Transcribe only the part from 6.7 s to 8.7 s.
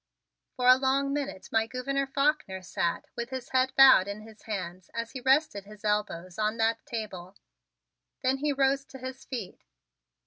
table, then he